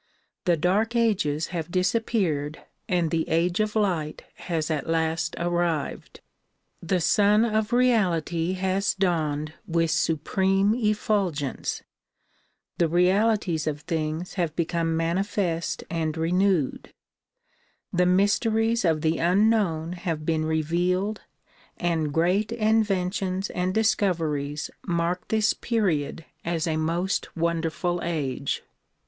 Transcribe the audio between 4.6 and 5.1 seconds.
at